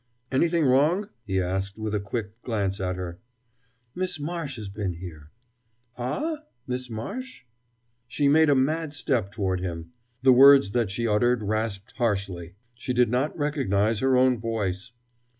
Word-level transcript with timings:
"Anything 0.31 0.65
wrong?" 0.65 1.09
he 1.27 1.39
asked 1.39 1.77
with 1.77 1.93
a 1.93 1.99
quick 1.99 2.41
glance 2.41 2.79
at 2.79 2.95
her. 2.95 3.19
"Miss 3.93 4.19
Marsh 4.19 4.55
has 4.55 4.67
been 4.67 4.93
here." 4.93 5.29
"Ah?... 5.95 6.45
Miss 6.65 6.89
Marsh?" 6.89 7.43
She 8.07 8.27
made 8.27 8.49
a 8.49 8.55
mad 8.55 8.95
step 8.95 9.31
toward 9.31 9.59
him. 9.59 9.91
The 10.23 10.33
words 10.33 10.71
that 10.71 10.89
she 10.89 11.07
uttered 11.07 11.43
rasped 11.43 11.91
harshly. 11.97 12.55
She 12.75 12.93
did 12.93 13.11
not 13.11 13.37
recognize 13.37 13.99
her 13.99 14.17
own 14.17 14.39
voice. 14.39 14.91